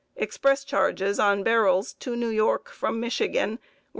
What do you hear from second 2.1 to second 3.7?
New York from Michigan were $6.